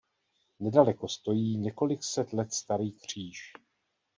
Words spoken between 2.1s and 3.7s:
let starý kříž.